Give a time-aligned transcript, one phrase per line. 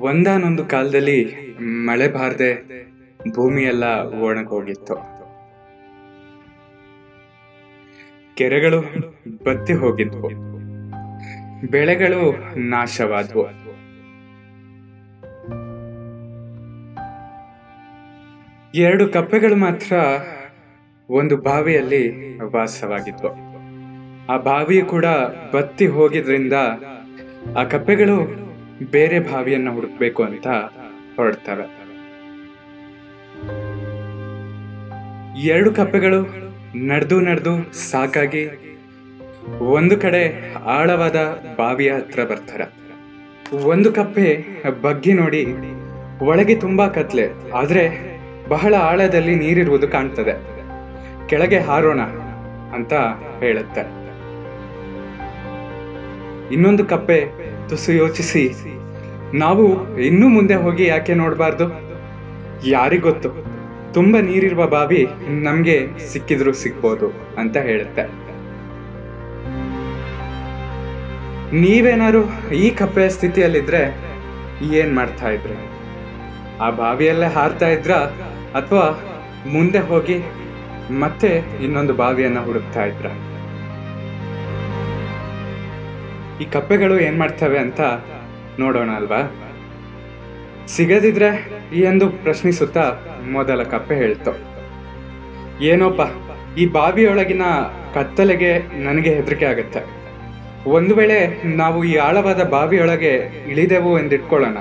[0.00, 2.54] ಒಂದಾನೊಂದು ಕಾಲದಲ್ಲಿ ಮಳೆ ಬಾರದೆ
[3.34, 3.84] ಭೂಮಿ ಎಲ್ಲ
[4.22, 4.94] ಒಣಗೋಗಿತ್ತು.
[8.34, 8.80] ಕೆರೆಗಳು
[9.44, 10.30] ಬತ್ತಿ ಹೋಗಿದ್ವು.
[11.70, 13.46] ಬೆಳೆಗಳು ನಾಶವಾದ್ವು.
[18.74, 19.92] ಎರಡು ಕಪ್ಪೆಗಳು ಮಾತ್ರ
[21.10, 23.48] ಒಂದು ಬಾವಿಯಲ್ಲಿ ವಾಸವಾಗಿದ್ವು.
[24.26, 25.04] ಆ ಬಾವಿ ಕೂಡ
[25.52, 26.52] ಬತ್ತಿ ಹೋಗಿದ್ರಿಂದ
[27.56, 28.16] ಆ ಕಪ್ಪೆಗಳು
[28.90, 30.46] ಬೇರೆ ಬಾವಿಯನ್ನ ಹುಡುಕ್ಬೇಕು ಅಂತ
[31.16, 31.66] ಹೊರಡ್ತವೆ.
[35.36, 36.20] ಎರಡು ಕಪ್ಪೆಗಳು
[36.86, 38.44] ನಡೆದು ನಡೆದು ಸಾಕಾಗಿ
[39.60, 41.16] ಒಂದು ಕಡೆ ಆಳವಾದ
[41.58, 42.66] ಬಾವಿಯ ಹತ್ರ ಬರ್ತಾರೆ.
[43.54, 44.28] ಒಂದು ಕಪ್ಪೆ
[44.82, 45.42] ಬಗ್ಗಿ ನೋಡಿ
[46.26, 47.84] ಒಳಗೆ ತುಂಬಾ ಕತ್ಲೆ, ಆದ್ರೆ
[48.48, 50.34] ಬಹಳ ಆಳದಲ್ಲಿ ನೀರಿರುವುದು ಕಾಣ್ತದೆ.
[51.28, 52.00] ಕೆಳಗೆ ಹಾರೋಣ
[52.74, 52.94] ಅಂತ
[53.40, 53.97] ಹೇಳುತ್ತೆ
[56.52, 57.26] ಇನ್ನೊಂದು ಕಪ್ಪೆ
[57.68, 58.54] ತುಸು ಯೋಚಿಸಿ.
[59.34, 61.88] ನಾವು ಇನ್ನೂ ಮುಂದೆ ಹೋಗಿ ಯಾಕೆ ನೋಡಬಾರ್ದು?
[62.68, 63.28] ಯಾರಿಗೊತ್ತು
[63.94, 68.02] ತುಂಬಾ ನೀರಿರುವ ಬಾವಿ ನಮ್ಗೆ ಸಿಕ್ಕಿದ್ರು ಸಿಗ್ಬೋದು ಅಂತ ಹೇಳುತ್ತೆ.
[71.56, 73.82] ನೀವೇನಾರು ಈ ಕಪ್ಪೆಯ ಸ್ಥಿತಿಯಲ್ಲಿದ್ರೆ
[74.74, 75.78] ಏನ್ ಮಾಡ್ತಾ ಇದ್ರೆ?
[76.58, 77.92] ಆ ಬಾವಿಯಲ್ಲೇ ಹಾರ್ತಾ ಇದ್ರ?
[78.54, 79.00] ಅಥವಾ
[79.52, 80.18] ಮುಂದೆ ಹೋಗಿ
[81.00, 83.06] ಮತ್ತೆ ಇನ್ನೊಂದು ಬಾವಿಯನ್ನ ಹುಡುಕ್ತಾ ಇದ್ರ?
[86.40, 87.80] ಈ ಕಪ್ಪೆಗಳು ಏನ್ ಮಾಡ್ತವೆ ಅಂತ
[88.60, 89.20] ನೋಡೋಣ ಅಲ್ವಾ?
[90.66, 91.30] ಸಿಗದಿದ್ರೆ
[91.74, 92.84] ಎಂದು ಪ್ರಶ್ನಿಸುತ್ತಾ
[93.30, 94.32] ಮೊದಲ ಕಪ್ಪೆ ಹೇಳ್ತು.
[95.64, 96.02] ಏನೋಪ್ಪ,
[96.58, 97.42] ಈ ಬಾವಿಯೊಳಗಿನ
[97.94, 99.80] ಕತ್ತಲೆಗೆ ನನಗೆ ಹೆದರಿಕೆ ಆಗುತ್ತೆ.
[100.70, 101.18] ಒಂದು ವೇಳೆ
[101.56, 103.12] ನಾವು ಈ ಆಳವಾದ ಬಾವಿಯೊಳಗೆ
[103.50, 104.58] ಇಳಿದೆವು ಎಂದಿಟ್ಕೊಳ್ಳೋಣ.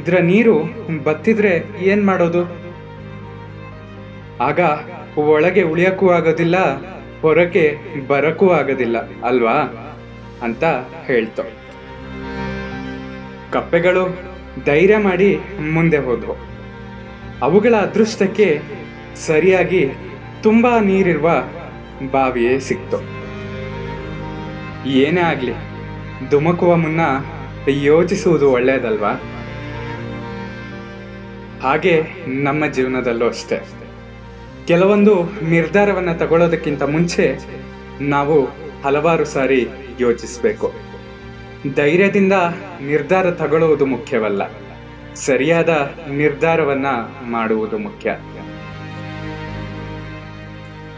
[0.00, 0.54] ಇದರ ನೀರು
[1.04, 2.42] ಬತ್ತಿದ್ರೆ ಏನ್ ಮಾಡೋದು?
[4.40, 4.60] ಆಗ
[5.18, 6.56] ಒಳಗೆ ಉಳಿಯಕ್ಕೂ ಆಗೋದಿಲ್ಲ
[7.22, 9.56] ಹೊರಗೆ ಬರಕ್ಕೂ ಆಗೋದಿಲ್ಲ, ಅಲ್ವಾ?
[10.42, 10.64] ಅಂತ
[11.06, 11.42] ಹೇಳ್ತು.
[13.52, 14.18] ಕಪ್ಪೆಗಳು
[14.66, 15.38] ಧೈರ್ಯ ಮಾಡಿ
[15.72, 16.36] ಮುಂದೆ ಹೋದ್ವು.
[17.42, 18.62] ಅವುಗಳ ಅದೃಷ್ಟಕ್ಕೆ
[19.26, 19.90] ಸರಿಯಾಗಿ
[20.42, 21.30] ತುಂಬಾ ನೀರಿರುವ
[22.10, 22.96] ಬಾವಿಯೇ ಸಿಕ್ತು.
[24.88, 25.52] ಏನೇ ಆಗಲಿ,
[26.30, 27.00] ಧುಮಕುವ ಮುನ್ನ
[27.68, 29.12] ಯೋಚಿಸುವುದು ಒಳ್ಳೆಯದಲ್ವಾ
[31.62, 33.79] ಹಾಗೆ ನಮ್ಮ ಜೀವನದಲ್ಲೂ ಅಷ್ಟೇ.
[34.66, 37.38] ಕೆಲವೊಂದು ನಿರ್ಧಾರವನ್ನು ತಗೊಳ್ಳೋದಕ್ಕಿಂತ ಮುಂಚೆ
[38.00, 38.44] ನಾವು
[38.84, 39.68] ಹಲವಾರು ಸಾರಿ
[40.00, 40.72] ಯೋಚಿಸಬೇಕು.
[41.76, 42.32] ಧೈರ್ಯದಿಂದ
[42.86, 44.42] ನಿರ್ಧಾರ ತಗೊಳ್ಳುವುದು ಮುಖ್ಯವಲ್ಲ.
[45.14, 46.86] ಸರಿಯಾದ ನಿರ್ಧಾರವನ್ನ
[47.30, 48.16] ಮಾಡುವುದು ಮುಖ್ಯ.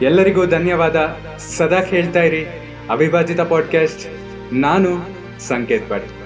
[0.02, 1.18] ಎಲ್ಲರಿಗೂ ಧನ್ಯವಾದ.
[1.38, 2.46] ಸದಾ ಕೇಳ್ತಾ ಇರಿ
[2.90, 4.06] ಅವಿಭಾಜಿತ ಪಾಡ್ಕಾಸ್ಟ್
[4.54, 4.96] ನಾನು
[5.40, 6.21] ಸಂಕೇತ್ ಭಟ್